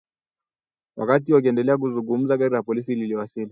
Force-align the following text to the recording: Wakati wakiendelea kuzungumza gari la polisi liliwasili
Wakati 0.95 1.33
wakiendelea 1.33 1.77
kuzungumza 1.77 2.37
gari 2.37 2.53
la 2.53 2.63
polisi 2.63 2.95
liliwasili 2.95 3.49